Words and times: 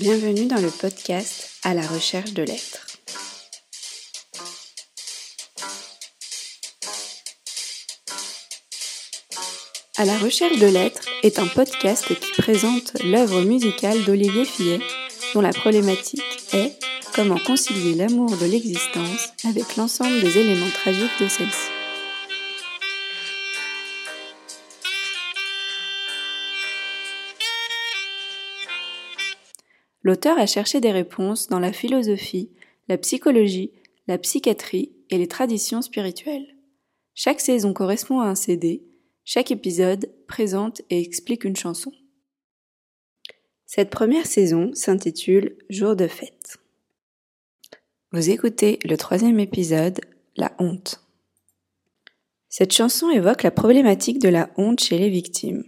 Bienvenue 0.00 0.46
dans 0.46 0.62
le 0.62 0.70
podcast 0.70 1.50
À 1.62 1.74
la 1.74 1.86
recherche 1.86 2.32
de 2.32 2.42
l'être. 2.42 2.86
À 9.98 10.06
la 10.06 10.16
recherche 10.16 10.58
de 10.58 10.66
l'être 10.68 11.02
est 11.22 11.38
un 11.38 11.46
podcast 11.48 12.06
qui 12.06 12.40
présente 12.40 12.94
l'œuvre 13.04 13.42
musicale 13.42 14.02
d'Olivier 14.04 14.46
Fillet, 14.46 14.80
dont 15.34 15.42
la 15.42 15.52
problématique 15.52 16.22
est 16.54 16.72
comment 17.14 17.38
concilier 17.38 17.94
l'amour 17.94 18.34
de 18.38 18.46
l'existence 18.46 19.34
avec 19.44 19.76
l'ensemble 19.76 20.18
des 20.22 20.38
éléments 20.38 20.70
tragiques 20.82 21.20
de 21.20 21.28
celle-ci. 21.28 21.69
L'auteur 30.02 30.38
a 30.38 30.46
cherché 30.46 30.80
des 30.80 30.92
réponses 30.92 31.48
dans 31.48 31.58
la 31.58 31.72
philosophie, 31.72 32.50
la 32.88 32.98
psychologie, 32.98 33.72
la 34.06 34.18
psychiatrie 34.18 34.92
et 35.10 35.18
les 35.18 35.28
traditions 35.28 35.82
spirituelles. 35.82 36.56
Chaque 37.14 37.40
saison 37.40 37.72
correspond 37.72 38.20
à 38.20 38.26
un 38.26 38.34
CD, 38.34 38.82
chaque 39.24 39.50
épisode 39.50 40.10
présente 40.26 40.82
et 40.90 41.00
explique 41.00 41.44
une 41.44 41.56
chanson. 41.56 41.92
Cette 43.66 43.90
première 43.90 44.26
saison 44.26 44.70
s'intitule 44.74 45.56
Jour 45.68 45.94
de 45.94 46.08
fête. 46.08 46.58
Vous 48.12 48.30
écoutez 48.30 48.80
le 48.84 48.96
troisième 48.96 49.38
épisode, 49.38 50.00
La 50.36 50.52
honte. 50.58 51.04
Cette 52.48 52.72
chanson 52.72 53.10
évoque 53.10 53.44
la 53.44 53.52
problématique 53.52 54.18
de 54.18 54.28
la 54.28 54.50
honte 54.56 54.80
chez 54.80 54.98
les 54.98 55.10
victimes. 55.10 55.62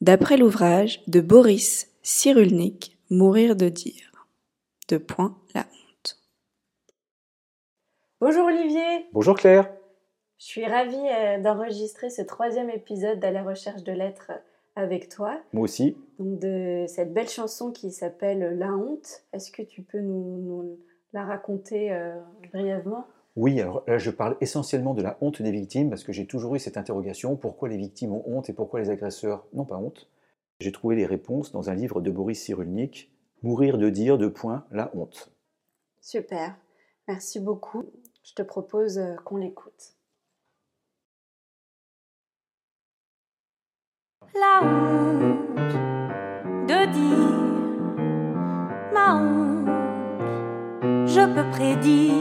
D'après 0.00 0.38
l'ouvrage 0.38 1.02
de 1.08 1.20
Boris 1.20 1.88
Cyrulnik, 2.02 2.91
Mourir 3.12 3.56
de 3.56 3.68
dire. 3.68 4.26
De 4.88 4.96
point 4.96 5.36
la 5.54 5.60
honte. 5.60 6.18
Bonjour 8.22 8.46
Olivier. 8.46 9.04
Bonjour 9.12 9.36
Claire. 9.36 9.70
Je 10.38 10.46
suis 10.46 10.64
ravie 10.64 10.96
euh, 10.96 11.38
d'enregistrer 11.38 12.08
ce 12.08 12.22
troisième 12.22 12.70
épisode 12.70 13.20
d'À 13.20 13.30
la 13.30 13.42
recherche 13.42 13.82
de 13.82 13.92
l'être 13.92 14.32
avec 14.76 15.10
toi. 15.10 15.38
Moi 15.52 15.64
aussi. 15.64 15.94
Donc 16.18 16.38
de 16.38 16.86
cette 16.88 17.12
belle 17.12 17.28
chanson 17.28 17.70
qui 17.70 17.90
s'appelle 17.90 18.58
La 18.58 18.72
honte. 18.72 19.24
Est-ce 19.34 19.52
que 19.52 19.60
tu 19.60 19.82
peux 19.82 20.00
nous, 20.00 20.78
la 21.12 21.26
raconter 21.26 21.92
euh, 21.92 22.18
brièvement? 22.50 23.06
Oui, 23.36 23.60
alors 23.60 23.84
là 23.86 23.98
je 23.98 24.10
parle 24.10 24.38
essentiellement 24.40 24.94
de 24.94 25.02
la 25.02 25.18
honte 25.20 25.42
des 25.42 25.50
victimes 25.50 25.90
parce 25.90 26.02
que 26.02 26.14
j'ai 26.14 26.24
toujours 26.24 26.54
eu 26.54 26.58
cette 26.58 26.78
interrogation 26.78 27.36
pourquoi 27.36 27.68
les 27.68 27.76
victimes 27.76 28.14
ont 28.14 28.24
honte 28.24 28.48
et 28.48 28.54
pourquoi 28.54 28.80
les 28.80 28.88
agresseurs 28.88 29.44
n'ont 29.52 29.66
pas 29.66 29.76
honte? 29.76 30.08
J'ai 30.62 30.70
trouvé 30.70 30.94
les 30.94 31.06
réponses 31.06 31.50
dans 31.50 31.70
un 31.70 31.74
livre 31.74 32.00
de 32.00 32.12
Boris 32.12 32.40
Cyrulnik, 32.40 33.10
Mourir 33.42 33.78
de 33.78 33.90
dire 33.90 34.16
de 34.16 34.28
point 34.28 34.64
la 34.70 34.92
honte. 34.94 35.32
Super, 36.00 36.54
merci 37.08 37.40
beaucoup. 37.40 37.86
Je 38.22 38.34
te 38.34 38.42
propose 38.42 38.98
euh, 38.98 39.16
qu'on 39.24 39.38
l'écoute. 39.38 39.96
La 44.34 44.62
honte 44.62 45.74
de 46.68 46.92
dire 46.92 47.42
ma 48.94 49.16
honte, 49.16 49.66
je 51.08 51.26
peux 51.34 51.50
prédire. 51.50 52.12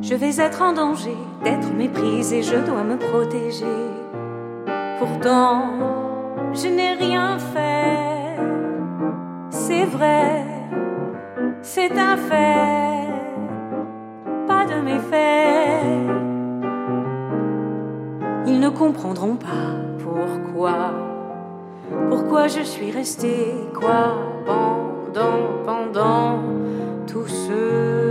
Je 0.00 0.14
vais 0.14 0.40
être 0.40 0.62
en 0.62 0.74
danger 0.74 1.16
d'être 1.42 1.72
méprise 1.74 2.32
et 2.32 2.44
je 2.44 2.64
dois 2.64 2.84
me 2.84 2.96
protéger. 2.96 4.01
Pourtant, 5.04 5.64
je 6.52 6.68
n'ai 6.68 6.92
rien 6.92 7.36
fait. 7.36 8.38
C'est 9.50 9.84
vrai, 9.84 10.44
c'est 11.60 11.90
un 11.98 12.16
fait, 12.16 13.08
pas 14.46 14.64
de 14.64 14.80
méfaits. 14.80 15.82
Ils 18.46 18.60
ne 18.60 18.68
comprendront 18.68 19.34
pas 19.34 19.72
pourquoi, 20.04 20.92
pourquoi 22.08 22.46
je 22.46 22.62
suis 22.62 22.92
restée 22.92 23.56
quoi 23.74 24.14
pendant, 24.46 25.64
pendant 25.64 26.38
tout 27.08 27.26
ce 27.26 28.01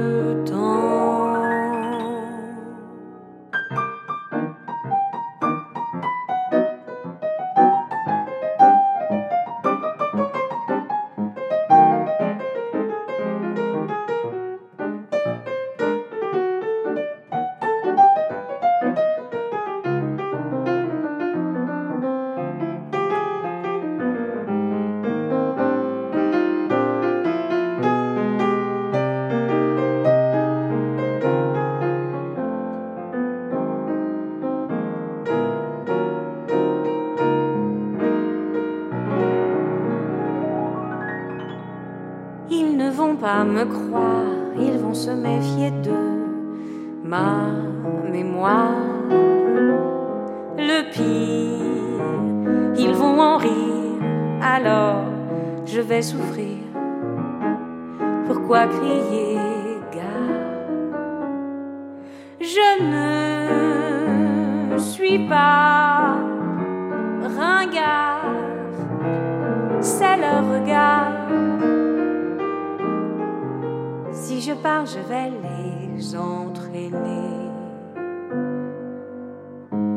de 45.84 45.92
ma 47.04 47.48
mémoire. 48.12 48.72
Le 50.58 50.92
pire, 50.92 52.06
ils 52.78 52.94
vont 52.94 53.20
en 53.20 53.38
rire, 53.38 54.02
alors 54.42 55.04
je 55.66 55.82
vais 55.82 56.02
souffrir. 56.02 56.58
Pourquoi 58.28 58.68
crier 58.68 59.38
gare 59.94 60.32
Je 62.40 62.70
ne 64.74 64.78
suis 64.78 65.28
pas 65.28 66.16
ringard, 67.38 68.22
c'est 69.80 70.18
leur 70.18 70.44
regard. 70.54 71.12
Si 74.12 74.42
je 74.42 74.54
pars, 74.54 74.86
je 74.86 75.00
vais 75.00 75.30
les 75.30 75.51
entraîner. 76.16 76.90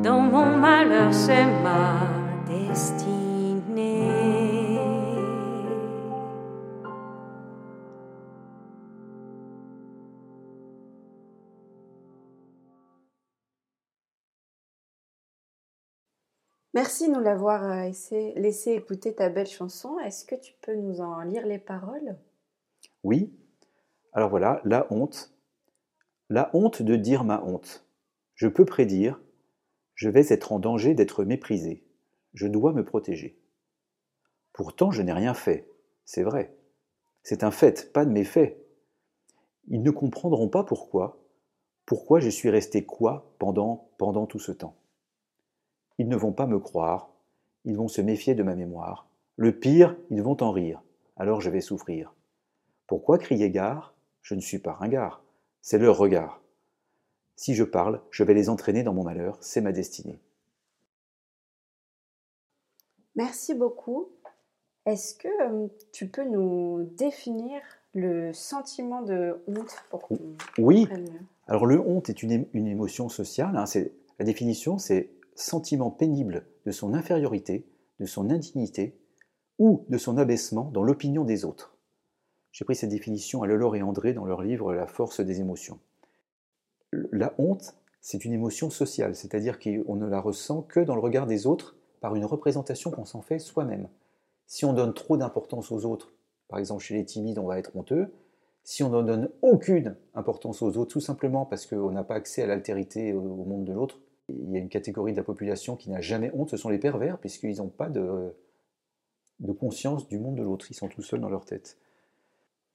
Dans 0.03 0.21
mon 0.21 0.57
malheur, 0.57 1.13
c'est 1.13 1.47
ma 1.63 2.01
destinée. 2.47 4.35
Merci 16.75 17.09
de 17.09 17.15
nous 17.15 17.21
l'avoir 17.21 17.63
euh, 17.65 17.83
laissé, 17.83 18.33
laissé 18.37 18.73
écouter 18.73 19.15
ta 19.15 19.29
belle 19.29 19.47
chanson. 19.47 19.99
Est-ce 20.01 20.25
que 20.25 20.35
tu 20.35 20.55
peux 20.61 20.75
nous 20.75 21.01
en 21.01 21.21
lire 21.23 21.47
les 21.47 21.59
paroles? 21.59 22.17
Oui. 23.05 23.33
Alors 24.13 24.29
voilà, 24.29 24.61
la 24.65 24.87
honte. 24.91 25.34
La 26.35 26.51
honte 26.53 26.83
de 26.83 26.97
dire 26.97 27.23
ma 27.23 27.45
honte. 27.45 27.87
Je 28.35 28.49
peux 28.49 28.65
prédire, 28.65 29.21
je 29.95 30.09
vais 30.09 30.33
être 30.33 30.51
en 30.51 30.59
danger 30.59 30.93
d'être 30.93 31.23
méprisé. 31.23 31.85
Je 32.33 32.49
dois 32.49 32.73
me 32.73 32.85
protéger. 32.85 33.39
Pourtant, 34.53 34.91
je 34.91 35.03
n'ai 35.03 35.13
rien 35.13 35.33
fait. 35.33 35.69
C'est 36.05 36.25
vrai. 36.25 36.53
C'est 37.23 37.45
un 37.45 37.53
fait, 37.53 37.93
pas 37.93 38.05
de 38.05 38.11
méfait. 38.11 38.61
Ils 39.69 39.85
ne 39.85 39.93
comprendront 39.93 40.49
pas 40.49 40.65
pourquoi. 40.65 41.25
Pourquoi 41.87 42.19
je 42.19 42.31
suis 42.31 42.51
resté 42.51 42.85
quoi 42.85 43.33
pendant, 43.39 43.93
pendant 43.97 44.27
tout 44.27 44.41
ce 44.41 44.51
temps. 44.51 44.75
Ils 45.99 46.09
ne 46.09 46.17
vont 46.17 46.33
pas 46.33 46.49
me 46.49 46.59
croire. 46.59 47.11
Ils 47.65 47.77
vont 47.77 47.87
se 47.87 48.01
méfier 48.01 48.35
de 48.35 48.43
ma 48.43 48.57
mémoire. 48.57 49.07
Le 49.37 49.57
pire, 49.57 49.97
ils 50.11 50.21
vont 50.21 50.43
en 50.43 50.51
rire. 50.51 50.83
Alors 51.17 51.41
je 51.41 51.51
vais 51.51 51.61
souffrir. 51.61 52.13
Pourquoi 52.89 53.19
crier 53.19 53.53
gare? 53.53 53.95
Je 54.21 54.35
ne 54.35 54.41
suis 54.41 54.59
pas 54.59 54.73
ringard. 54.73 55.24
C'est 55.65 55.79
leur 55.79 55.97
regard. 55.97 56.43
Si 57.37 57.55
je 57.55 57.65
parle, 57.65 58.03
je 58.11 58.23
vais 58.23 58.35
les 58.35 58.51
entraîner 58.51 58.83
dans 58.83 58.93
mon 58.93 59.03
malheur. 59.03 59.39
C'est 59.41 59.63
ma 59.63 59.73
destinée. 59.73 60.21
Merci 63.17 63.55
beaucoup. 63.55 64.11
Est-ce 64.85 65.15
que 65.15 65.29
euh, 65.43 65.69
tu 65.91 66.07
peux 66.07 66.29
nous 66.29 66.85
définir 66.99 67.63
le 67.95 68.35
sentiment 68.35 69.01
de 69.01 69.43
honte 69.47 69.75
pour 69.89 70.03
qu'on 70.03 70.19
Oui. 70.59 70.87
Alors 71.47 71.65
le 71.65 71.81
honte 71.81 72.11
est 72.11 72.23
une, 72.23 72.47
émotion 72.55 73.09
sociale. 73.09 73.57
hein, 73.57 73.65
c'est- 73.65 73.95
la 74.19 74.27
définition, 74.27 74.77
c'est 74.77 75.09
sentiment 75.35 75.91
pénible 75.91 76.45
de 76.67 76.73
son 76.73 76.93
infériorité, 76.93 77.67
de 78.01 78.05
son 78.05 78.29
indignité 78.29 78.99
ou 79.59 79.87
de 79.89 79.97
son 79.97 80.19
abaissement 80.19 80.71
dans 80.75 80.83
l'opinion 80.83 81.25
des 81.25 81.47
autres. 81.47 81.74
J'ai 82.55 82.65
pris 82.65 82.77
cette 82.77 82.91
définition 82.91 83.43
à 83.43 83.49
Lelore 83.49 83.75
et 83.75 83.83
André 83.83 84.13
dans 84.13 84.27
leur 84.27 84.41
livre 84.41 84.73
La 84.73 84.87
force 84.87 85.19
des 85.19 85.41
émotions. 85.41 85.81
La 86.93 87.35
honte, 87.37 87.75
c'est 88.01 88.25
une 88.25 88.33
émotion 88.33 88.71
sociale, 88.71 89.17
c'est-à-dire 89.17 89.59
qu'on 89.59 89.97
ne 89.97 90.07
la 90.07 90.21
ressent 90.21 90.63
que 90.63 90.79
dans 90.79 90.95
le 90.95 91.01
regard 91.01 91.27
des 91.27 91.49
autres 91.49 91.75
par 92.01 92.15
une 92.15 92.25
représentation 92.25 92.93
qu'on 92.93 93.05
s'en 93.05 93.23
fait 93.23 93.41
soi-même. 93.41 93.89
Si 94.47 94.65
on 94.65 94.73
donne 94.73 94.95
trop 94.95 95.17
d'importance 95.17 95.73
aux 95.73 95.85
autres, 95.85 96.13
par 96.47 96.61
exemple 96.61 96.85
chez 96.85 96.95
les 96.95 97.05
timides, 97.05 97.41
on 97.41 97.47
va 97.47 97.59
être 97.59 97.75
honteux. 97.77 98.13
Si 98.63 98.85
on 98.85 98.89
ne 98.89 99.03
donne 99.03 99.31
aucune 99.43 99.97
importance 100.15 100.63
aux 100.63 100.79
autres, 100.79 100.93
tout 100.93 101.01
simplement 101.01 101.47
parce 101.47 101.67
qu'on 101.67 101.91
n'a 101.91 102.05
pas 102.05 102.15
accès 102.15 102.45
à 102.45 102.47
l'altérité 102.47 103.15
au 103.15 103.21
monde 103.21 103.65
de 103.65 103.73
l'autre, 103.73 103.99
il 104.29 104.53
y 104.53 104.57
a 104.57 104.61
une 104.61 104.69
catégorie 104.69 105.11
de 105.11 105.17
la 105.17 105.25
population 105.25 105.75
qui 105.75 105.91
n'a 105.91 106.01
jamais 106.01 106.31
honte, 106.35 106.51
ce 106.51 106.57
sont 106.57 106.69
les 106.69 106.79
pervers, 106.79 107.19
puisqu'ils 107.19 107.57
n'ont 107.57 107.69
pas 107.69 107.89
de, 107.89 108.33
de 109.41 109.53
conscience 109.53 110.07
du 110.07 110.21
monde 110.21 110.37
de 110.37 110.45
l'autre, 110.45 110.71
ils 110.71 110.75
sont 110.75 110.87
tout 110.87 111.03
seuls 111.03 111.21
dans 111.21 111.29
leur 111.29 111.47
tête. 111.47 111.79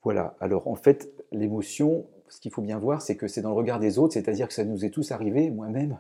Voilà, 0.04 0.36
alors 0.40 0.68
en 0.68 0.76
fait, 0.76 1.12
l'émotion, 1.32 2.06
ce 2.30 2.40
qu'il 2.40 2.52
faut 2.52 2.62
bien 2.62 2.80
voir, 2.80 3.02
c'est 3.02 3.16
que 3.16 3.28
c'est 3.28 3.42
dans 3.42 3.50
le 3.50 3.56
regard 3.56 3.80
des 3.80 4.00
autres, 4.00 4.14
c'est-à-dire 4.14 4.48
que 4.48 4.54
ça 4.54 4.64
nous 4.64 4.86
est 4.86 4.90
tous 4.90 5.12
arrivé, 5.12 5.50
moi-même, 5.50 5.98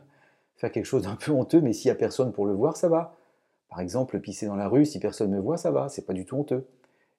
faire 0.55 0.71
quelque 0.71 0.85
chose 0.85 1.03
d'un 1.03 1.15
peu 1.15 1.31
honteux, 1.31 1.61
mais 1.61 1.73
s'il 1.73 1.89
n'y 1.89 1.93
a 1.93 1.99
personne 1.99 2.31
pour 2.31 2.45
le 2.45 2.53
voir, 2.53 2.77
ça 2.77 2.89
va. 2.89 3.15
Par 3.69 3.81
exemple, 3.81 4.19
pisser 4.19 4.45
dans 4.45 4.55
la 4.55 4.67
rue, 4.67 4.85
si 4.85 4.99
personne 4.99 5.31
ne 5.31 5.37
me 5.37 5.41
voit, 5.41 5.57
ça 5.57 5.71
va, 5.71 5.89
c'est 5.89 6.05
pas 6.05 6.13
du 6.13 6.25
tout 6.25 6.37
honteux. 6.37 6.65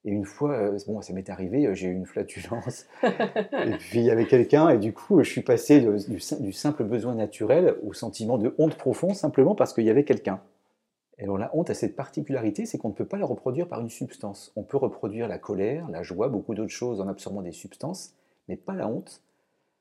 Et 0.04 0.10
une 0.10 0.24
fois, 0.24 0.52
euh, 0.52 0.78
bon, 0.86 1.02
ça 1.02 1.12
m'est 1.12 1.28
arrivé, 1.28 1.66
euh, 1.66 1.74
j'ai 1.74 1.88
eu 1.88 1.92
une 1.92 2.06
flatulence, 2.06 2.86
et 3.02 3.76
puis 3.78 4.00
il 4.00 4.04
y 4.04 4.10
avait 4.10 4.26
quelqu'un, 4.26 4.70
et 4.70 4.78
du 4.78 4.94
coup, 4.94 5.22
je 5.22 5.30
suis 5.30 5.42
passé 5.42 5.86
du, 6.08 6.52
simple 6.52 6.84
besoin 6.84 7.14
naturel 7.14 7.76
au 7.86 7.92
sentiment 7.92 8.38
de 8.38 8.54
honte 8.56 8.76
profond, 8.76 9.12
simplement 9.12 9.54
parce 9.54 9.74
qu'il 9.74 9.84
y 9.84 9.90
avait 9.90 10.04
quelqu'un. 10.04 10.40
Et 11.20 11.26
la 11.26 11.54
honte 11.54 11.68
a 11.68 11.74
cette 11.74 11.96
particularité, 11.96 12.64
c'est 12.64 12.78
qu'on 12.78 12.88
ne 12.88 12.94
peut 12.94 13.04
pas 13.04 13.18
la 13.18 13.26
reproduire 13.26 13.68
par 13.68 13.80
une 13.80 13.90
substance. 13.90 14.52
On 14.56 14.62
peut 14.62 14.78
reproduire 14.78 15.28
la 15.28 15.38
colère, 15.38 15.88
la 15.90 16.02
joie, 16.02 16.28
beaucoup 16.28 16.54
d'autres 16.54 16.72
choses 16.72 16.98
en 17.00 17.08
absorbant 17.08 17.42
des 17.42 17.52
substances, 17.52 18.14
mais 18.48 18.56
pas 18.56 18.74
la 18.74 18.88
honte, 18.88 19.22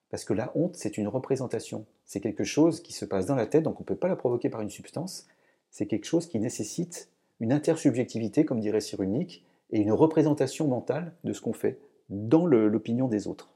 parce 0.09 0.25
que 0.25 0.33
la 0.33 0.51
honte, 0.55 0.75
c'est 0.75 0.97
une 0.97 1.07
représentation. 1.07 1.85
C'est 2.03 2.19
quelque 2.19 2.43
chose 2.43 2.81
qui 2.81 2.91
se 2.91 3.05
passe 3.05 3.25
dans 3.25 3.35
la 3.35 3.45
tête, 3.45 3.63
donc 3.63 3.79
on 3.79 3.83
ne 3.83 3.85
peut 3.85 3.95
pas 3.95 4.09
la 4.09 4.17
provoquer 4.17 4.49
par 4.49 4.59
une 4.59 4.69
substance. 4.69 5.27
C'est 5.71 5.85
quelque 5.85 6.05
chose 6.05 6.27
qui 6.27 6.39
nécessite 6.39 7.09
une 7.39 7.53
intersubjectivité, 7.53 8.43
comme 8.43 8.59
dirait 8.59 8.81
Cyrulnik, 8.81 9.45
et 9.71 9.79
une 9.79 9.93
représentation 9.93 10.67
mentale 10.67 11.13
de 11.23 11.31
ce 11.31 11.39
qu'on 11.39 11.53
fait 11.53 11.79
dans 12.09 12.45
l'opinion 12.47 13.07
des 13.07 13.27
autres. 13.27 13.53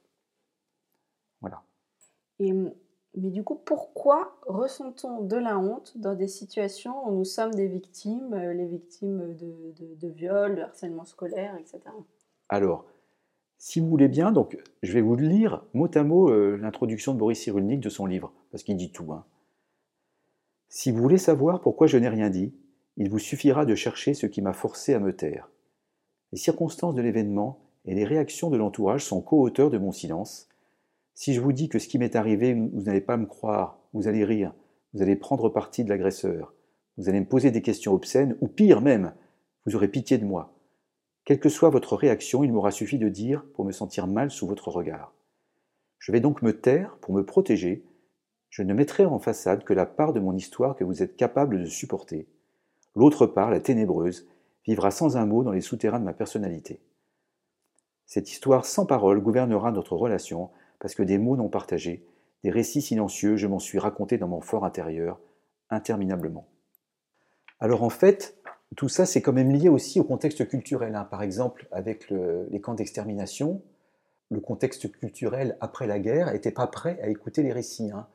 Voilà. 1.41 1.63
Et, 2.39 2.53
mais 3.15 3.29
du 3.29 3.43
coup, 3.43 3.55
pourquoi 3.55 4.37
ressentons 4.47 5.21
de 5.21 5.37
la 5.37 5.59
honte 5.59 5.93
dans 5.97 6.15
des 6.15 6.27
situations 6.27 7.07
où 7.07 7.17
nous 7.17 7.25
sommes 7.25 7.53
des 7.53 7.67
victimes, 7.67 8.33
euh, 8.33 8.53
les 8.53 8.65
victimes 8.65 9.35
de, 9.35 9.73
de, 9.79 9.95
de 9.95 10.07
viol, 10.07 10.55
de 10.55 10.61
harcèlement 10.61 11.05
scolaire, 11.05 11.55
etc. 11.57 11.79
Alors, 12.49 12.85
si 13.57 13.79
vous 13.79 13.87
voulez 13.87 14.07
bien, 14.07 14.31
donc, 14.31 14.57
je 14.81 14.91
vais 14.91 15.01
vous 15.01 15.15
lire 15.15 15.63
mot 15.73 15.89
à 15.93 16.03
mot 16.03 16.29
euh, 16.29 16.57
l'introduction 16.57 17.13
de 17.13 17.19
Boris 17.19 17.39
Cyrulnik 17.39 17.79
de 17.79 17.89
son 17.89 18.05
livre, 18.05 18.33
parce 18.51 18.63
qu'il 18.63 18.75
dit 18.75 18.91
tout. 18.91 19.13
Hein. 19.13 19.25
Si 20.67 20.91
vous 20.91 21.01
voulez 21.01 21.17
savoir 21.17 21.61
pourquoi 21.61 21.87
je 21.87 21.97
n'ai 21.97 22.09
rien 22.09 22.29
dit, 22.29 22.53
il 22.97 23.09
vous 23.09 23.19
suffira 23.19 23.65
de 23.65 23.75
chercher 23.75 24.13
ce 24.13 24.25
qui 24.25 24.41
m'a 24.41 24.53
forcé 24.53 24.93
à 24.93 24.99
me 24.99 25.15
taire. 25.15 25.49
Les 26.31 26.37
circonstances 26.37 26.95
de 26.95 27.01
l'événement 27.01 27.59
et 27.85 27.95
les 27.95 28.05
réactions 28.05 28.49
de 28.49 28.57
l'entourage 28.57 29.05
sont 29.05 29.21
co-auteurs 29.21 29.69
de 29.69 29.77
mon 29.77 29.91
silence. 29.91 30.49
Si 31.15 31.33
je 31.33 31.41
vous 31.41 31.53
dis 31.53 31.69
que 31.69 31.79
ce 31.79 31.87
qui 31.87 31.99
m'est 31.99 32.15
arrivé, 32.15 32.53
vous 32.53 32.81
n'allez 32.81 33.01
pas 33.01 33.17
me 33.17 33.25
croire, 33.25 33.79
vous 33.93 34.07
allez 34.07 34.25
rire, 34.25 34.53
vous 34.93 35.01
allez 35.01 35.15
prendre 35.15 35.49
parti 35.49 35.83
de 35.83 35.89
l'agresseur, 35.89 36.53
vous 36.97 37.09
allez 37.09 37.19
me 37.19 37.27
poser 37.27 37.51
des 37.51 37.61
questions 37.61 37.93
obscènes, 37.93 38.37
ou 38.41 38.47
pire 38.47 38.81
même, 38.81 39.13
vous 39.65 39.75
aurez 39.75 39.87
pitié 39.87 40.17
de 40.17 40.25
moi. 40.25 40.57
Quelle 41.25 41.39
que 41.39 41.49
soit 41.49 41.69
votre 41.69 41.95
réaction, 41.95 42.43
il 42.43 42.51
m'aura 42.51 42.71
suffi 42.71 42.97
de 42.97 43.09
dire 43.09 43.45
pour 43.53 43.63
me 43.65 43.71
sentir 43.71 44.07
mal 44.07 44.29
sous 44.29 44.47
votre 44.47 44.69
regard. 44.69 45.13
Je 45.99 46.11
vais 46.11 46.19
donc 46.19 46.41
me 46.41 46.59
taire 46.59 46.97
pour 46.99 47.13
me 47.13 47.25
protéger. 47.25 47.85
Je 48.49 48.61
ne 48.61 48.73
mettrai 48.73 49.05
en 49.05 49.19
façade 49.19 49.63
que 49.63 49.73
la 49.73 49.85
part 49.85 50.11
de 50.11 50.19
mon 50.19 50.35
histoire 50.35 50.75
que 50.75 50.83
vous 50.83 51.01
êtes 51.01 51.15
capable 51.15 51.61
de 51.61 51.65
supporter. 51.65 52.27
L'autre 52.95 53.25
part, 53.25 53.51
la 53.51 53.61
ténébreuse, 53.61 54.27
vivra 54.67 54.91
sans 54.91 55.15
un 55.15 55.25
mot 55.25 55.43
dans 55.43 55.51
les 55.51 55.61
souterrains 55.61 55.99
de 55.99 56.05
ma 56.05 56.13
personnalité. 56.13 56.81
Cette 58.05 58.29
histoire 58.29 58.65
sans 58.65 58.85
parole 58.85 59.21
gouvernera 59.21 59.71
notre 59.71 59.95
relation, 59.95 60.49
parce 60.83 60.95
que 60.95 61.03
des 61.03 61.17
mots 61.17 61.37
non 61.37 61.47
partagés, 61.47 62.05
des 62.43 62.49
récits 62.49 62.81
silencieux, 62.81 63.37
je 63.37 63.47
m'en 63.47 63.59
suis 63.59 63.79
raconté 63.79 64.17
dans 64.17 64.27
mon 64.27 64.41
fort 64.41 64.65
intérieur, 64.65 65.21
interminablement. 65.69 66.45
Alors 67.61 67.83
en 67.83 67.89
fait, 67.89 68.37
tout 68.75 68.89
ça, 68.89 69.05
c'est 69.05 69.21
quand 69.21 69.31
même 69.31 69.49
lié 69.49 69.69
aussi 69.69 70.01
au 70.01 70.03
contexte 70.03 70.45
culturel. 70.49 70.95
Hein. 70.95 71.05
Par 71.05 71.23
exemple, 71.23 71.69
avec 71.71 72.09
les 72.09 72.59
camps 72.59 72.73
d'extermination, 72.73 73.61
le 74.29 74.41
contexte 74.41 74.91
culturel 74.91 75.57
après 75.61 75.87
la 75.87 75.99
guerre 75.99 76.33
n'était 76.33 76.51
pas 76.51 76.67
prêt 76.67 76.99
à 77.01 77.07
écouter 77.07 77.43
les 77.43 77.53
récits. 77.53 77.91
Hein. 77.91 78.05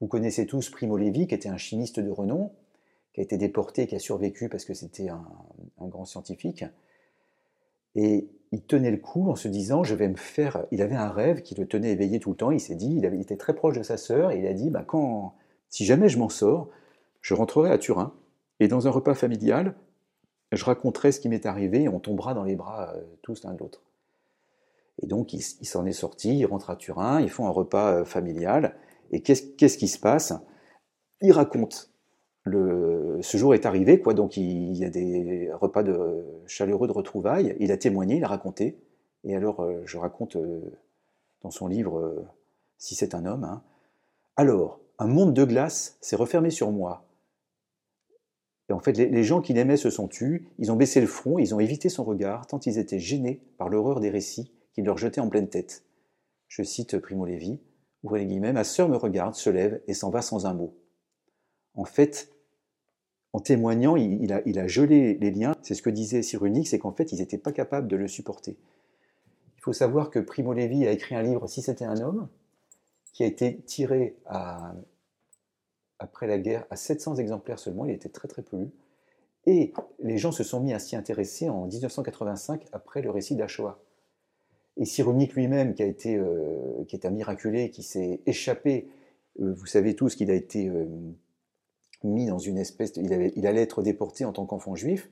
Vous 0.00 0.06
connaissez 0.06 0.46
tous 0.46 0.70
Primo 0.70 0.96
Levi, 0.96 1.26
qui 1.26 1.34
était 1.34 1.50
un 1.50 1.58
chimiste 1.58 2.00
de 2.00 2.08
renom, 2.08 2.52
qui 3.12 3.20
a 3.20 3.22
été 3.22 3.36
déporté, 3.36 3.86
qui 3.86 3.96
a 3.96 3.98
survécu 3.98 4.48
parce 4.48 4.64
que 4.64 4.72
c'était 4.72 5.10
un, 5.10 5.26
grand 5.78 6.06
scientifique. 6.06 6.64
Et 7.94 8.30
il 8.54 8.62
tenait 8.62 8.92
le 8.92 8.98
coup 8.98 9.28
en 9.28 9.34
se 9.34 9.48
disant, 9.48 9.82
je 9.82 9.96
vais 9.96 10.06
me 10.06 10.16
faire... 10.16 10.64
Il 10.70 10.80
avait 10.80 10.94
un 10.94 11.10
rêve 11.10 11.42
qui 11.42 11.56
le 11.56 11.66
tenait 11.66 11.90
éveillé 11.90 12.20
tout 12.20 12.30
le 12.30 12.36
temps. 12.36 12.52
Il 12.52 12.60
s'est 12.60 12.76
dit, 12.76 12.94
il, 12.96 13.04
avait, 13.04 13.18
été 13.18 13.36
très 13.36 13.52
proche 13.52 13.76
de 13.76 13.82
sa 13.82 13.96
sœur, 13.96 14.30
et 14.30 14.38
il 14.38 14.46
a 14.46 14.52
dit, 14.52 14.70
bah, 14.70 14.84
quand, 14.86 15.34
si 15.68 15.84
jamais 15.84 16.08
je 16.08 16.18
m'en 16.18 16.28
sors, 16.28 16.68
je 17.20 17.34
rentrerai 17.34 17.72
à 17.72 17.78
Turin, 17.78 18.14
et 18.60 18.68
dans 18.68 18.86
un 18.86 18.90
repas 18.90 19.14
familial, 19.14 19.74
je 20.52 20.64
raconterai 20.64 21.10
ce 21.10 21.18
qui 21.18 21.28
m'est 21.28 21.46
arrivé, 21.46 21.82
et 21.82 21.88
on 21.88 21.98
tombera 21.98 22.32
dans 22.32 22.44
les 22.44 22.54
bras 22.54 22.92
euh, 22.94 23.02
tous 23.22 23.42
l'un 23.42 23.54
de 23.54 23.58
l'autre. 23.58 23.82
Et 25.02 25.08
donc, 25.08 25.32
il, 25.32 25.42
s'en 25.42 25.84
est 25.84 25.92
sorti, 25.92 26.38
il 26.38 26.46
rentre 26.46 26.70
à 26.70 26.76
Turin, 26.76 27.20
ils 27.20 27.30
font 27.30 27.48
un 27.48 27.50
repas 27.50 27.92
euh, 27.92 28.04
familial, 28.04 28.76
et 29.10 29.20
qu'est-ce 29.20 29.78
qui 29.78 29.88
se 29.88 29.98
passe? 29.98 30.32
Il 31.20 31.32
raconte 31.32 31.90
ce 32.46 33.36
jour 33.36 33.54
est 33.54 33.64
arrivé, 33.64 34.00
quoi, 34.00 34.12
donc 34.12 34.36
il, 34.36 34.76
y 34.76 34.84
a 34.84 34.90
des 34.90 35.50
repas 35.52 35.82
de, 35.82 36.24
chaleureux 36.46 36.86
de 36.86 36.92
retrouvailles. 36.92 37.56
Il 37.58 37.72
a 37.72 37.76
témoigné, 37.76 38.16
il 38.16 38.24
a 38.24 38.28
raconté. 38.28 38.78
Et 39.24 39.34
alors, 39.34 39.60
euh, 39.60 39.82
je 39.86 39.96
raconte 39.96 40.36
euh, 40.36 40.60
dans 41.40 41.50
son 41.50 41.66
livre 41.66 41.98
euh, 41.98 42.26
Si 42.76 42.94
c'est 42.94 43.14
un 43.14 43.24
homme. 43.24 43.44
Hein. 43.44 43.62
Alors, 44.36 44.80
un 44.98 45.06
monde 45.06 45.32
de 45.32 45.44
glace 45.44 45.96
s'est 46.00 46.16
refermé 46.16 46.50
sur 46.50 46.70
moi. 46.70 47.06
Et 48.68 48.72
en 48.72 48.80
fait, 48.80 48.92
les, 48.92 49.24
gens 49.24 49.42
qui 49.42 49.52
l'aimaient 49.52 49.76
se 49.76 49.90
sont 49.90 50.08
tus, 50.08 50.48
ils 50.58 50.72
ont 50.72 50.76
baissé 50.76 51.00
le 51.00 51.06
front, 51.06 51.38
ils 51.38 51.54
ont 51.54 51.60
évité 51.60 51.90
son 51.90 52.04
regard, 52.04 52.46
tant 52.46 52.58
ils 52.60 52.78
étaient 52.78 52.98
gênés 52.98 53.42
par 53.58 53.68
l'horreur 53.68 54.00
des 54.00 54.08
récits 54.08 54.52
qu'il 54.72 54.84
leur 54.84 54.96
jetait 54.96 55.20
en 55.20 55.28
pleine 55.28 55.48
tête. 55.48 55.84
Je 56.48 56.62
cite 56.62 56.98
Primo 56.98 57.26
Levi, 57.26 57.60
ouvrez 58.02 58.20
les 58.20 58.26
guillemets, 58.26 58.54
ma 58.54 58.64
sœur 58.64 58.88
me 58.88 58.96
regarde, 58.96 59.34
se 59.34 59.50
lève 59.50 59.82
et 59.86 59.92
s'en 59.92 60.08
va 60.08 60.22
sans 60.22 60.46
un 60.46 60.54
mot. 60.54 60.74
En 61.74 61.84
fait, 61.84 62.33
en 63.34 63.40
témoignant, 63.40 63.96
il, 63.96 64.32
a, 64.32 64.66
gelé 64.68 65.18
les 65.20 65.32
liens. 65.32 65.56
C'est 65.60 65.74
ce 65.74 65.82
que 65.82 65.90
disait 65.90 66.22
Cyrulnik, 66.22 66.68
c'est 66.68 66.78
qu'en 66.78 66.92
fait, 66.92 67.10
ils 67.10 67.18
n'étaient 67.18 67.36
pas 67.36 67.50
capables 67.50 67.88
de 67.88 67.96
le 67.96 68.06
supporter. 68.06 68.56
Il 69.56 69.60
faut 69.60 69.72
savoir 69.72 70.10
que 70.10 70.20
Primo 70.20 70.52
Levi 70.52 70.86
a 70.86 70.92
écrit 70.92 71.16
un 71.16 71.22
livre, 71.22 71.48
Si 71.48 71.60
c'était 71.60 71.84
un 71.84 72.00
homme, 72.00 72.28
qui 73.12 73.24
a 73.24 73.26
été 73.26 73.56
tiré 73.66 74.14
après 75.98 76.28
la 76.28 76.38
guerre 76.38 76.64
à 76.70 76.76
700 76.76 77.16
exemplaires 77.16 77.58
seulement, 77.58 77.84
il 77.86 77.90
était 77.90 78.08
très 78.08 78.28
très 78.28 78.42
peu 78.42 78.56
lu. 78.56 78.70
Et 79.46 79.72
les 79.98 80.16
gens 80.16 80.30
se 80.30 80.44
sont 80.44 80.60
mis 80.60 80.72
à 80.72 80.78
s'y 80.78 80.94
intéresser 80.94 81.50
en 81.50 81.66
1985 81.66 82.66
après 82.70 83.02
le 83.02 83.10
récit 83.10 83.34
d'Achoa. 83.34 83.80
Et 84.76 84.84
Cyrulnik 84.84 85.34
lui-même, 85.34 85.74
qui 85.74 85.82
euh, 85.82 86.84
qui 86.86 86.94
est 86.94 87.04
un 87.04 87.10
miraculé, 87.10 87.70
qui 87.70 87.82
s'est 87.82 88.20
échappé, 88.26 88.88
euh, 89.40 89.52
vous 89.52 89.66
savez 89.66 89.96
tous 89.96 90.14
qu'il 90.14 90.30
a 90.30 90.34
été 90.34 90.68
euh, 90.68 90.86
mis 92.04 92.26
dans 92.26 92.38
une 92.38 92.58
espèce, 92.58 92.92
il, 92.96 93.12
allait 93.46 93.62
être 93.62 93.82
déporté 93.82 94.24
en 94.24 94.32
tant 94.32 94.46
qu'enfant 94.46 94.74
juif, 94.74 95.10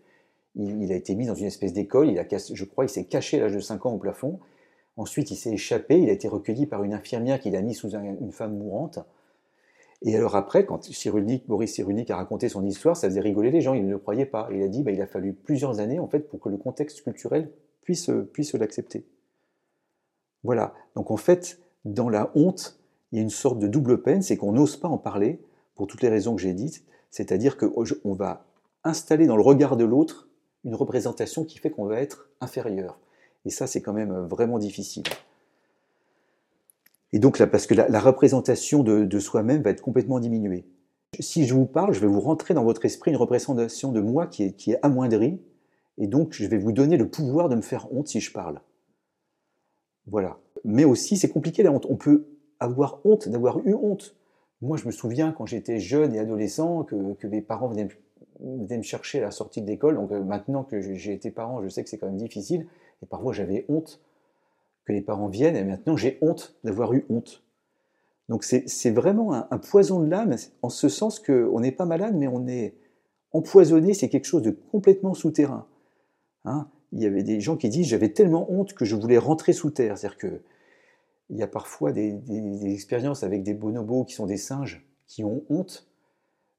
il, 0.55 0.93
a 0.93 0.97
été 0.97 1.15
mis 1.15 1.27
dans 1.27 1.35
une 1.35 1.47
espèce 1.47 1.73
d'école, 1.73 2.11
il 2.11 2.19
a 2.19 2.27
je 2.31 2.65
crois, 2.65 2.85
il 2.85 2.89
s'est 2.89 3.05
caché 3.05 3.39
à 3.39 3.41
l'âge 3.41 3.55
de 3.55 3.61
5 3.61 3.87
ans 3.87 3.95
au 3.95 3.99
plafond, 3.99 4.39
ensuite 4.97 5.31
il 5.31 5.37
s'est 5.37 5.53
échappé, 5.53 5.99
il 5.99 6.11
a 6.11 6.13
été 6.13 6.29
recueilli 6.29 6.67
par 6.67 6.85
une 6.85 6.93
infirmière 6.93 7.41
qui 7.41 7.51
l'a 7.51 7.63
mis 7.63 7.75
sous 7.75 7.91
une 7.91 8.33
femme 8.33 8.57
mourante, 8.57 8.99
et 10.05 10.17
alors 10.17 10.35
après, 10.35 10.67
quand 10.67 10.83
Cyrulnik, 10.83 11.47
Boris 11.47 11.73
Cyrulnik 11.73 12.11
a 12.11 12.17
raconté 12.17 12.49
son 12.49 12.65
histoire, 12.65 12.97
ça 12.97 13.09
faisait 13.09 13.21
rigoler 13.21 13.51
les 13.51 13.61
gens, 13.61 13.75
ils 13.75 13.87
ne 13.87 13.91
le 13.91 13.99
croyaient 13.99 14.27
pas, 14.27 14.49
il 14.53 14.63
a 14.63 14.69
dit, 14.69 14.83
bah, 14.83 14.91
il 14.91 15.01
a 15.01 15.07
fallu 15.07 15.33
plusieurs 15.33 15.79
années 15.79 16.01
en 16.01 16.09
fait 16.09 16.29
pour 16.29 16.41
que 16.41 16.49
le 16.49 16.57
contexte 16.57 17.03
culturel 17.03 17.51
puisse, 17.83 18.11
puisse 18.33 18.53
l'accepter. 18.55 19.07
Voilà, 20.43 20.75
donc 20.97 21.13
en 21.13 21.17
fait, 21.17 21.61
dans 21.85 22.09
la 22.09 22.33
honte, 22.35 22.81
il 23.13 23.17
y 23.17 23.19
a 23.21 23.23
une 23.23 23.31
sorte 23.31 23.61
de 23.61 23.69
double 23.69 24.03
peine, 24.03 24.23
c'est 24.23 24.37
qu'on 24.37 24.53
n'ose 24.53 24.77
pas 24.77 24.89
en 24.89 24.99
parler, 24.99 25.41
pour 25.75 25.87
toutes 25.87 26.03
les 26.03 26.09
raisons 26.09 26.35
que 26.35 26.43
j'ai 26.43 26.55
dites, 26.55 26.85
c'est-à-dire 27.11 27.57
qu'on 27.57 28.15
va 28.15 28.47
installer 28.85 29.27
dans 29.27 29.37
le 29.37 29.43
regard 29.43 29.77
de 29.77 29.85
l'autre 29.85 30.29
une 30.65 30.75
représentation 30.75 31.45
qui 31.45 31.59
fait 31.59 31.71
qu'on 31.71 31.87
va 31.87 32.01
être 32.01 32.31
inférieur. 32.41 32.99
Et 33.45 33.51
ça, 33.51 33.67
c'est 33.67 33.83
quand 33.83 33.93
même 33.93 34.27
vraiment 34.29 34.59
difficile. 34.59 35.05
Et 37.13 37.19
donc 37.19 37.39
là, 37.39 37.47
parce 37.47 37.67
que 37.67 37.75
la, 37.75 38.01
représentation 38.01 38.83
de, 38.83 39.19
soi-même 39.19 39.63
va 39.63 39.71
être 39.71 39.83
complètement 39.83 40.19
diminuée. 40.19 40.65
Si 41.21 41.47
je 41.47 41.53
vous 41.53 41.67
parle, 41.67 41.93
je 41.93 42.01
vais 42.01 42.07
vous 42.07 42.21
rentrer 42.21 42.55
dans 42.55 42.65
votre 42.65 42.85
esprit 42.87 43.11
une 43.11 43.19
représentation 43.19 43.93
de 43.93 44.01
moi 44.01 44.27
qui 44.27 44.45
est, 44.45 44.53
qui 44.53 44.73
est 44.73 44.79
amoindrie, 44.83 45.43
Et 45.99 46.07
donc, 46.07 46.33
je 46.33 46.47
vais 46.47 46.57
vous 46.57 46.73
donner 46.73 46.97
le 46.97 47.09
pouvoir 47.09 47.51
de 47.51 47.57
me 47.57 47.61
faire 47.61 47.93
honte 47.93 48.09
si 48.09 48.21
je 48.21 48.33
parle. 48.33 48.63
Voilà. 50.07 50.39
Mais 50.65 50.85
aussi, 50.85 51.19
c'est 51.19 51.29
compliqué 51.29 51.63
la 51.63 51.71
honte. 51.71 51.87
On 51.91 51.97
peut 51.97 52.27
avoir 52.61 53.01
honte 53.05 53.29
d'avoir 53.29 53.59
eu 53.67 53.75
honte. 53.75 54.17
Moi, 54.63 54.77
je 54.77 54.87
me 54.87 54.93
souviens 54.93 55.33
quand 55.33 55.45
j'étais 55.45 55.81
jeune 55.81 56.15
et 56.15 56.21
adolescent 56.21 56.85
que, 56.85 57.27
mes 57.27 57.43
parents 57.43 57.69
venaient, 57.69 57.89
me 58.41 58.83
chercher 58.83 59.19
à 59.19 59.23
la 59.23 59.31
sortie 59.31 59.61
de 59.61 59.67
l'école. 59.67 59.97
Donc 59.97 60.13
euh, 60.13 60.23
maintenant 60.23 60.63
que 60.63 60.81
j'ai 60.81 61.13
été 61.13 61.31
parent, 61.31 61.63
je 61.63 61.69
sais 61.69 61.83
que 61.83 61.91
c'est 61.91 61.99
quand 61.99 62.07
même 62.07 62.17
difficile. 62.17 62.67
Et 63.03 63.07
parfois, 63.07 63.33
j'avais 63.33 63.67
honte 63.69 64.01
que 64.85 64.93
les 64.93 65.01
parents 65.01 65.27
viennent. 65.27 65.57
Et 65.57 65.65
maintenant, 65.65 65.97
j'ai 65.97 66.19
honte 66.23 66.57
d'avoir 66.65 66.95
eu 66.95 67.05
honte. 67.11 67.43
Donc 68.29 68.45
c'est 68.45 68.91
vraiment 68.91 69.35
un, 69.35 69.59
poison 69.59 70.01
de 70.01 70.09
l'âme, 70.09 70.37
en 70.63 70.71
ce 70.71 70.89
sens 70.89 71.19
qu'on 71.19 71.61
n'est 71.61 71.73
pas 71.73 71.85
malade, 71.85 72.15
mais 72.17 72.29
on 72.29 72.47
est 72.47 72.75
empoisonné, 73.33 73.95
c'est 73.95 74.09
quelque 74.09 74.25
chose 74.25 74.43
de 74.43 74.53
complètement 74.71 75.13
souterrain. 75.13 75.67
Hein 76.45 76.69
il 76.93 77.03
y 77.03 77.07
avait 77.07 77.23
des 77.23 77.41
gens 77.41 77.57
qui 77.57 77.69
disent 77.69 77.89
j'avais 77.89 78.11
tellement 78.11 78.51
honte 78.51 78.75
que 78.75 78.85
je 78.85 78.95
voulais 78.95 79.19
rentrer 79.19 79.53
sous 79.53 79.71
terre. 79.71 79.99
C'est-à-dire 79.99 80.19
que 80.19 80.41
il 81.31 81.39
y 81.39 81.43
a 81.43 81.47
parfois 81.47 81.93
des, 81.93 82.21
expériences 82.67 83.23
avec 83.23 83.43
des 83.43 83.55
bonobos 83.55 84.05
qui 84.05 84.15
sont 84.15 84.27
des 84.27 84.37
singes 84.37 84.87
qui 85.07 85.25
ont 85.25 85.45
honte. 85.49 85.89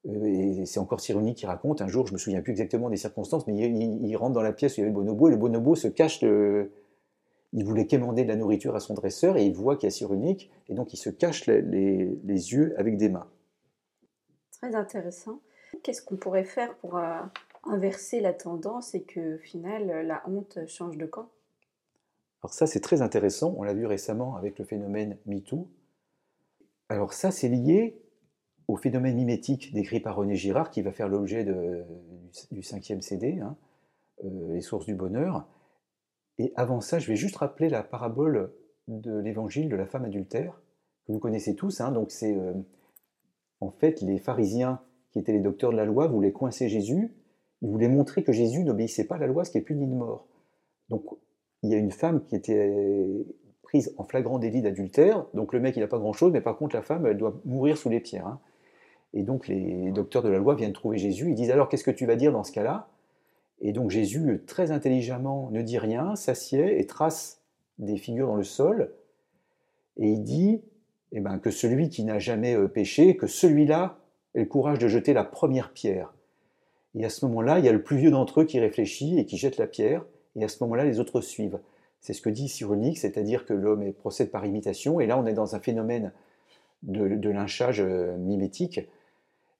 Euh, 0.06 0.24
et 0.24 0.66
c'est 0.66 0.80
encore 0.80 1.00
Cyrulnik 1.00 1.36
qui 1.36 1.46
raconte. 1.46 1.80
Un 1.80 1.88
jour, 1.88 2.06
je 2.06 2.12
me 2.12 2.18
souviens 2.18 2.42
plus 2.42 2.52
exactement 2.52 2.90
des 2.90 2.96
circonstances, 2.96 3.46
mais 3.46 3.54
il, 3.56 4.16
rentre 4.16 4.34
dans 4.34 4.42
la 4.42 4.52
pièce 4.52 4.76
où 4.76 4.80
il 4.80 4.80
y 4.80 4.82
avait 4.82 4.90
le 4.90 4.94
bonobo 4.94 5.28
et 5.28 5.30
le 5.30 5.36
bonobo 5.36 5.74
se 5.74 5.88
cache. 5.88 6.22
il 6.22 7.64
voulait 7.64 7.86
quémander 7.86 8.24
de 8.24 8.28
la 8.28 8.36
nourriture 8.36 8.74
à 8.76 8.80
son 8.80 8.94
dresseur 8.94 9.36
et 9.36 9.44
il 9.44 9.54
voit 9.54 9.76
qu'il 9.76 9.86
y 9.86 9.88
a 9.88 9.90
Cyrulnik 9.90 10.50
et 10.68 10.74
donc 10.74 10.92
il 10.92 10.96
se 10.96 11.10
cache 11.10 11.46
les, 11.46 12.18
yeux 12.24 12.74
avec 12.78 12.96
des 12.96 13.08
mains. 13.08 13.28
Très 14.52 14.74
intéressant. 14.74 15.40
Qu'est-ce 15.82 16.02
qu'on 16.02 16.16
pourrait 16.16 16.44
faire 16.44 16.74
pour 16.76 16.98
euh, 16.98 17.20
inverser 17.64 18.20
la 18.20 18.32
tendance 18.32 18.94
et 18.94 19.02
que, 19.02 19.36
au 19.36 19.38
final, 19.38 20.06
la 20.06 20.22
honte 20.28 20.58
change 20.66 20.96
de 20.96 21.06
camp? 21.06 21.28
Alors 22.44 22.52
ça, 22.52 22.66
c'est 22.66 22.80
très 22.80 23.00
intéressant. 23.00 23.54
On 23.56 23.62
l'a 23.62 23.72
vu 23.72 23.86
récemment 23.86 24.36
avec 24.36 24.58
le 24.58 24.66
phénomène 24.66 25.16
MeToo. 25.24 25.66
Alors 26.90 27.14
ça, 27.14 27.30
c'est 27.30 27.48
lié 27.48 27.98
au 28.68 28.76
phénomène 28.76 29.16
mimétique 29.16 29.72
décrit 29.72 29.98
par 29.98 30.14
René 30.14 30.36
Girard, 30.36 30.70
qui 30.70 30.82
va 30.82 30.92
faire 30.92 31.08
l'objet 31.08 31.46
du 32.50 32.62
cinquième 32.62 33.00
CD, 33.00 33.40
hein, 33.40 33.56
euh, 34.24 34.52
Les 34.52 34.60
sources 34.60 34.84
du 34.84 34.94
bonheur. 34.94 35.48
Et 36.36 36.52
avant 36.54 36.82
ça, 36.82 36.98
je 36.98 37.08
vais 37.08 37.16
juste 37.16 37.36
rappeler 37.36 37.70
la 37.70 37.82
parabole 37.82 38.52
de 38.88 39.16
l'évangile 39.18 39.70
de 39.70 39.76
la 39.76 39.86
femme 39.86 40.04
adultère, 40.04 40.60
que 41.06 41.12
vous 41.12 41.20
connaissez 41.20 41.54
tous. 41.54 41.80
Hein. 41.80 41.92
donc 41.92 42.10
c'est 42.10 42.36
euh, 42.36 42.52
en 43.60 43.70
fait 43.70 44.02
les 44.02 44.18
pharisiens 44.18 44.82
qui 45.12 45.18
étaient 45.18 45.32
les 45.32 45.40
docteurs 45.40 45.72
de 45.72 45.76
la 45.76 45.86
loi 45.86 46.08
voulaient 46.08 46.32
coincer 46.32 46.68
Jésus 46.68 47.14
il 47.64 47.70
voulait 47.70 47.88
montrer 47.88 48.22
que 48.22 48.32
Jésus 48.32 48.62
n'obéissait 48.62 49.06
pas 49.06 49.14
à 49.14 49.18
la 49.18 49.26
loi, 49.26 49.46
ce 49.46 49.50
qui 49.50 49.56
est 49.56 49.62
puni 49.62 49.86
de 49.86 49.94
mort. 49.94 50.26
Donc 50.90 51.06
il 51.64 51.70
y 51.70 51.74
a 51.74 51.78
une 51.78 51.90
femme 51.90 52.22
qui 52.24 52.36
était 52.36 52.70
prise 53.62 53.94
en 53.96 54.04
flagrant 54.04 54.38
délit 54.38 54.60
d'adultère, 54.60 55.24
donc 55.32 55.54
le 55.54 55.60
mec 55.60 55.76
il 55.76 55.80
n'a 55.80 55.88
pas 55.88 55.98
grand-chose, 55.98 56.30
mais 56.30 56.42
par 56.42 56.56
contre 56.58 56.76
la 56.76 56.82
femme 56.82 57.06
elle 57.06 57.16
doit 57.16 57.40
mourir 57.46 57.78
sous 57.78 57.88
les 57.88 58.00
pierres. 58.00 58.26
Hein. 58.26 58.40
Et 59.14 59.22
donc 59.22 59.48
les 59.48 59.90
docteurs 59.90 60.22
de 60.22 60.28
la 60.28 60.38
loi 60.38 60.54
viennent 60.54 60.74
trouver 60.74 60.98
Jésus, 60.98 61.30
ils 61.30 61.34
disent 61.34 61.50
alors 61.50 61.68
qu'est-ce 61.68 61.84
que 61.84 61.90
tu 61.90 62.04
vas 62.04 62.16
dire 62.16 62.32
dans 62.32 62.44
ce 62.44 62.52
cas-là? 62.52 62.88
Et 63.60 63.72
donc 63.72 63.90
Jésus, 63.90 64.42
très 64.46 64.72
intelligemment, 64.72 65.48
ne 65.50 65.62
dit 65.62 65.78
rien, 65.78 66.16
s'assied 66.16 66.78
et 66.78 66.86
trace 66.86 67.40
des 67.78 67.96
figures 67.96 68.26
dans 68.26 68.36
le 68.36 68.44
sol, 68.44 68.92
et 69.96 70.08
il 70.08 70.22
dit 70.22 70.62
eh 71.12 71.20
ben, 71.20 71.38
que 71.38 71.50
celui 71.50 71.88
qui 71.88 72.04
n'a 72.04 72.18
jamais 72.18 72.54
euh, 72.54 72.68
péché, 72.68 73.16
que 73.16 73.26
celui-là 73.26 73.98
ait 74.34 74.40
le 74.40 74.46
courage 74.46 74.78
de 74.78 74.88
jeter 74.88 75.14
la 75.14 75.24
première 75.24 75.72
pierre. 75.72 76.12
Et 76.94 77.04
à 77.04 77.08
ce 77.08 77.24
moment-là, 77.26 77.58
il 77.58 77.64
y 77.64 77.68
a 77.68 77.72
le 77.72 77.82
plus 77.82 77.96
vieux 77.96 78.10
d'entre 78.10 78.42
eux 78.42 78.44
qui 78.44 78.60
réfléchit 78.60 79.18
et 79.18 79.24
qui 79.24 79.36
jette 79.36 79.56
la 79.56 79.66
pierre, 79.66 80.04
et 80.36 80.44
à 80.44 80.48
ce 80.48 80.62
moment-là, 80.64 80.84
les 80.84 81.00
autres 81.00 81.20
suivent. 81.20 81.58
C'est 82.00 82.12
ce 82.12 82.20
que 82.20 82.30
dit 82.30 82.48
Cyrulnik, 82.48 82.98
c'est-à-dire 82.98 83.46
que 83.46 83.54
l'homme 83.54 83.92
procède 83.92 84.30
par 84.30 84.44
imitation, 84.44 85.00
et 85.00 85.06
là 85.06 85.18
on 85.18 85.26
est 85.26 85.32
dans 85.32 85.54
un 85.54 85.60
phénomène 85.60 86.12
de, 86.82 87.30
lynchage 87.30 87.80
euh, 87.80 88.16
mimétique, 88.18 88.78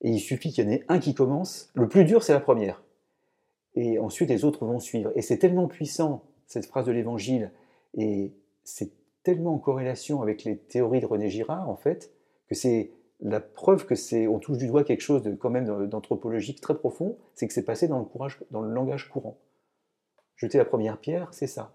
et 0.03 0.11
il 0.11 0.21
suffit 0.21 0.53
qu'il 0.53 0.65
y 0.65 0.69
en 0.69 0.71
ait 0.71 0.85
un 0.89 0.99
qui 0.99 1.15
commence, 1.15 1.71
le 1.75 1.89
plus 1.89 2.05
dur 2.05 2.23
c'est 2.23 2.35
la 2.35 2.41
première, 2.41 2.83
et 3.75 3.99
ensuite 3.99 4.29
les 4.29 4.45
autres 4.45 4.67
vont 4.67 4.79
suivre. 4.79 5.11
Et 5.17 5.23
c'est 5.23 5.39
tellement 5.39 5.69
puissant, 5.69 6.23
cette 6.47 6.67
phrase 6.67 6.87
de 6.87 6.93
l'Évangile, 6.93 7.51
et 7.97 8.33
c'est 8.63 8.91
tellement 9.23 9.55
en 9.55 9.59
corrélation 9.59 10.21
avec 10.21 10.45
les 10.45 10.59
théories 10.59 11.01
de 11.01 11.07
René 11.07 11.31
Girard, 11.31 11.71
en 11.71 11.77
fait, 11.77 12.13
que 12.49 12.55
c'est 12.55 12.91
la 13.21 13.41
preuve 13.41 13.87
que 13.87 13.95
c'est, 13.95 14.27
on 14.29 14.39
touche 14.39 14.59
du 14.59 14.67
doigt 14.67 14.85
quelque 14.85 15.01
chose 15.01 15.23
de 15.23 15.35
quand 15.35 15.51
même 15.51 15.89
d'anthropologique 15.89 16.61
très 16.61 16.77
profond, 16.77 17.17
c'est 17.35 17.49
que 17.49 17.55
c'est 17.55 17.65
passé 17.65 17.89
dans 17.89 17.99
le, 17.99 18.05
courage, 18.05 18.39
dans 18.51 18.61
le 18.61 18.71
langage 18.71 19.09
courant. 19.09 19.39
Jeter 20.37 20.59
la 20.59 20.65
première 20.65 20.99
pierre, 20.99 21.29
c'est 21.33 21.47
ça. 21.47 21.75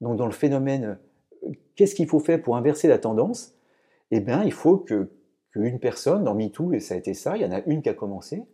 Donc 0.00 0.16
dans 0.16 0.26
le 0.26 0.32
phénomène, 0.32 0.98
qu'est-ce 1.74 1.94
qu'il 1.94 2.08
faut 2.08 2.20
faire 2.20 2.42
pour 2.42 2.56
inverser 2.56 2.88
la 2.88 2.98
tendance? 2.98 3.54
Eh 4.10 4.20
bien, 4.20 4.44
il 4.44 4.52
faut 4.52 4.78
que 4.78 5.10
qu'une 5.52 5.78
personne, 5.78 6.24
dans 6.24 6.34
MeToo, 6.34 6.72
et 6.72 6.80
ça 6.80 6.94
a 6.94 6.98
été 6.98 7.14
ça, 7.14 7.36
il 7.36 7.42
y 7.42 7.46
en 7.46 7.52
a 7.52 7.62
une 7.66 7.82
qui 7.82 7.88
a 7.88 7.94
commencé 7.94 8.44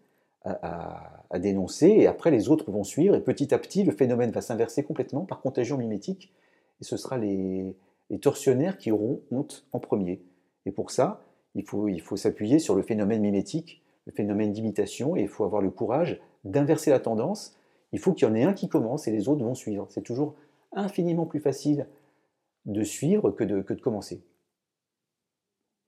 à, 0.45 1.39
dénoncer, 1.39 1.89
et 1.89 2.07
après 2.07 2.31
les 2.31 2.49
autres 2.49 2.71
vont 2.71 2.85
suivre, 2.85 3.15
et 3.15 3.21
petit 3.21 3.55
à 3.55 3.59
petit, 3.59 3.85
le 3.85 3.93
phénomène 3.93 4.31
va 4.33 4.41
s'inverser 4.41 4.83
complètement 4.83 5.25
par 5.25 5.41
contagion 5.41 5.79
mimétique, 5.79 6.33
et 6.81 6.85
ce 6.85 6.97
sera 6.97 7.17
les, 7.17 7.75
les 8.11 8.19
tortionnaires 8.19 8.77
qui 8.77 8.91
auront 8.91 9.21
honte 9.31 9.67
en 9.73 9.79
premier. 9.79 10.21
Et 10.67 10.73
pour 10.73 10.91
ça, 10.91 11.23
il 11.55 11.65
faut, 11.65 11.89
il 11.89 12.01
faut 12.01 12.17
s'appuyer 12.17 12.59
sur 12.59 12.75
le 12.75 12.83
phénomène 12.83 13.23
mimétique, 13.23 13.83
le 14.07 14.13
phénomène 14.13 14.53
d'imitation, 14.53 15.17
et 15.17 15.23
il 15.23 15.29
faut 15.29 15.45
avoir 15.45 15.63
le 15.63 15.71
courage 15.71 16.21
d'inverser 16.45 16.91
la 16.91 17.01
tendance. 17.01 17.57
Il 17.93 17.99
faut 17.99 18.13
qu'il 18.13 18.27
y 18.27 18.31
en 18.31 18.35
ait 18.35 18.45
un 18.45 18.55
qui 18.55 18.69
commence 18.69 19.07
et 19.07 19.11
les 19.11 19.29
autres 19.29 19.45
vont 19.45 19.55
suivre. 19.55 19.87
C'est 19.91 20.03
toujours 20.03 20.35
infiniment 20.73 21.27
plus 21.27 21.41
facile 21.41 21.87
de 22.65 22.83
suivre 22.83 23.31
que 23.31 23.45
de, 23.45 23.61
que 23.61 23.75
de 23.75 23.81
commencer. 23.81 24.23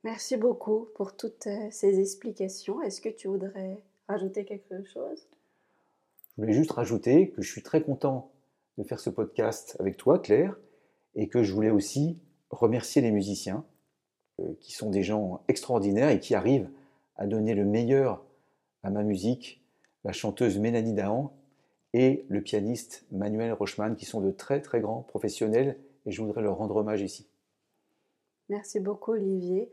Merci 0.03 0.37
beaucoup 0.37 0.89
pour 0.97 1.17
toutes 1.17 1.47
euh, 1.47 1.69
ces 1.71 1.99
explications. 1.99 2.83
Est-ce 2.83 3.01
que 3.01 3.09
tu 3.09 3.29
voudrais 3.29 3.83
rajouter 4.07 4.45
quelque 4.45 4.85
chose? 4.85 5.27
Je 6.37 6.43
voulais 6.43 6.53
juste 6.53 6.73
rajouter 6.73 7.31
que 7.31 7.41
je 7.41 7.51
suis 7.51 7.63
très 7.63 7.83
content 7.83 8.31
de 8.77 8.83
faire 8.83 9.01
ce 9.01 9.09
podcast 9.09 9.77
avec 9.79 9.97
toi, 9.97 10.19
Claire, 10.19 10.59
et 11.15 11.29
que 11.29 11.43
je 11.43 11.55
voulais 11.55 11.71
aussi 11.71 12.21
remercier 12.51 13.01
les 13.01 13.13
musiciens 13.13 13.65
euh, 14.41 14.53
qui 14.61 14.73
sont 14.73 14.91
des 14.91 15.03
gens 15.03 15.43
extraordinaires 15.49 16.11
et 16.11 16.21
qui 16.21 16.35
arrivent 16.35 16.69
à 17.17 17.27
donner 17.27 17.55
le 17.55 17.65
meilleur 17.65 18.23
à 18.83 18.91
ma 18.91 19.05
musique, 19.05 19.65
la 20.03 20.13
chanteuse 20.13 20.59
Mélanie 20.59 20.93
Dahan 20.93 21.33
et 21.95 22.27
le 22.29 22.43
pianiste 22.43 23.07
Manuel 23.13 23.53
Rochman, 23.53 23.95
qui 23.95 24.05
sont 24.05 24.21
de 24.21 24.31
très 24.31 24.61
très 24.61 24.81
grands 24.81 25.03
professionnels, 25.03 25.79
et 26.05 26.11
je 26.11 26.21
voudrais 26.21 26.43
leur 26.43 26.59
rendre 26.59 26.77
hommage 26.77 27.01
ici. 27.01 27.27
Merci 28.51 28.81
beaucoup 28.81 29.13
Olivier. 29.13 29.71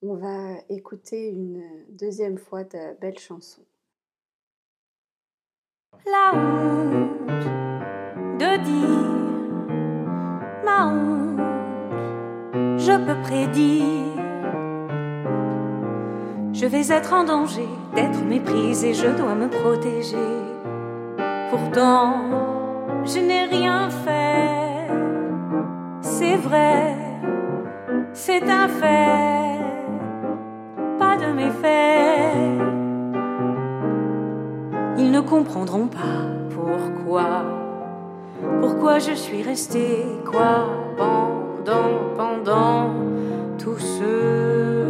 On 0.00 0.14
va 0.14 0.54
écouter 0.70 1.28
une 1.28 1.62
deuxième 1.90 2.38
fois 2.38 2.64
ta 2.64 2.94
belle 2.94 3.18
chanson. 3.18 3.60
La 6.06 6.32
honte 6.34 7.44
de 8.38 8.56
dire 8.64 9.12
ma 10.64 10.86
honte 10.86 11.22
je 12.78 12.92
peux 13.06 13.20
prédire. 13.22 14.12
Je 16.52 16.66
vais 16.66 16.94
être 16.94 17.12
en 17.12 17.24
danger 17.24 17.68
d'être 17.94 18.24
méprisée, 18.24 18.94
je 18.94 19.06
dois 19.16 19.34
me 19.34 19.48
protéger. 19.48 20.61
Pourtant, 21.52 22.14
je 23.04 23.18
n'ai 23.18 23.44
rien 23.44 23.90
fait. 23.90 24.88
C'est 26.00 26.36
vrai, 26.36 26.96
c'est 28.14 28.42
un 28.44 28.68
fait, 28.68 29.60
pas 30.98 31.18
de 31.18 31.30
méfaits. 31.40 32.36
Ils 34.96 35.10
ne 35.10 35.20
comprendront 35.20 35.88
pas 35.88 36.22
pourquoi, 36.54 37.44
pourquoi 38.62 38.98
je 38.98 39.12
suis 39.12 39.42
restée 39.42 40.06
quoi 40.24 40.70
pendant, 40.96 42.14
pendant 42.16 42.94
tout 43.58 43.76
ce 43.76 44.81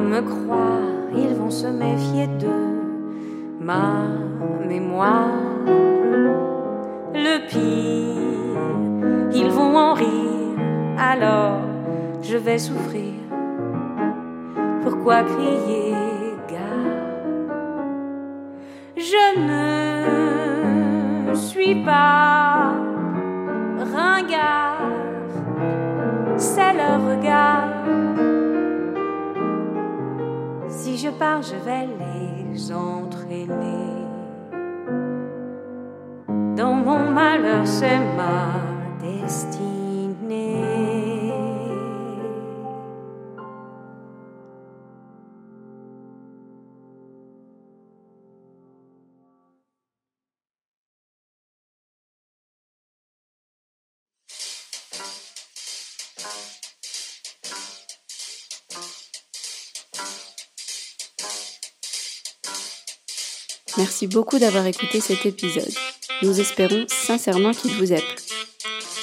me 0.00 0.20
croire, 0.20 0.80
ils 1.14 1.34
vont 1.34 1.50
se 1.50 1.66
méfier 1.66 2.26
de 2.26 2.50
ma 3.60 4.04
mémoire. 4.66 5.28
Le 7.14 7.48
pire, 7.48 8.60
ils 9.32 9.50
vont 9.50 9.76
en 9.76 9.94
rire, 9.94 10.58
alors 10.98 11.60
je 12.22 12.36
vais 12.36 12.58
souffrir. 12.58 13.14
Pourquoi 14.82 15.22
crier 15.22 15.94
gare 16.48 16.92
Je 18.96 19.26
ne 21.30 21.34
suis 21.34 21.82
pas 21.84 22.72
ringard, 23.94 24.76
c'est 26.36 26.72
leur 26.74 27.00
regard. 27.10 27.85
Je 31.06 31.10
pars, 31.12 31.42
je 31.42 31.56
vais 31.56 31.86
les 31.86 32.72
entraîner. 32.72 33.46
Dans 36.56 36.74
mon 36.74 37.10
malheur, 37.10 37.66
c'est 37.66 38.00
ma 38.16 38.60
destinée. 39.00 40.66
Merci 63.78 64.06
beaucoup 64.06 64.38
d'avoir 64.38 64.66
écouté 64.66 65.00
cet 65.00 65.26
épisode. 65.26 65.72
Nous 66.22 66.40
espérons 66.40 66.86
sincèrement 66.88 67.52
qu'il 67.52 67.72
vous 67.72 67.92
a. 67.92 67.98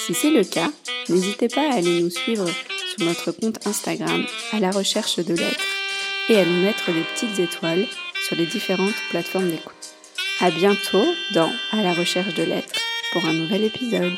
Si 0.05 0.13
c'est 0.13 0.31
le 0.31 0.43
cas, 0.43 0.71
n'hésitez 1.09 1.47
pas 1.47 1.69
à 1.69 1.75
aller 1.75 2.01
nous 2.01 2.09
suivre 2.09 2.47
sur 2.47 3.05
notre 3.05 3.31
compte 3.31 3.65
Instagram 3.67 4.25
à 4.51 4.59
la 4.59 4.71
recherche 4.71 5.17
de 5.17 5.35
lettres 5.35 5.65
et 6.29 6.37
à 6.37 6.45
nous 6.45 6.61
mettre 6.63 6.91
des 6.91 7.03
petites 7.13 7.39
étoiles 7.39 7.85
sur 8.27 8.35
les 8.35 8.47
différentes 8.47 8.95
plateformes 9.11 9.49
d'écoute. 9.49 9.73
À 10.39 10.49
bientôt 10.49 11.05
dans 11.33 11.51
À 11.71 11.83
la 11.83 11.93
recherche 11.93 12.33
de 12.33 12.43
lettres 12.43 12.79
pour 13.11 13.25
un 13.25 13.33
nouvel 13.33 13.63
épisode. 13.65 14.13